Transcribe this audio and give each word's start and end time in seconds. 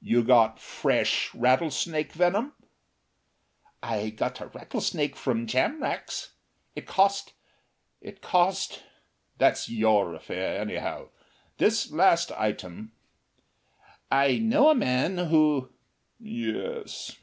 You 0.00 0.22
got 0.22 0.60
FRESH 0.60 1.34
rattlesnake 1.34 2.12
venom." 2.12 2.54
"I 3.82 4.10
got 4.10 4.40
a 4.40 4.46
rattlesnake 4.46 5.16
from 5.16 5.48
Jamrach's. 5.48 6.30
It 6.76 6.86
cost 6.86 7.32
it 8.00 8.22
cost" 8.22 8.84
"That's 9.38 9.68
your 9.68 10.14
affair, 10.14 10.60
anyhow. 10.60 11.08
This 11.58 11.90
last 11.90 12.30
item" 12.30 12.92
"I 14.12 14.38
know 14.38 14.70
a 14.70 14.76
man 14.76 15.18
who" 15.18 15.72
"Yes. 16.20 17.16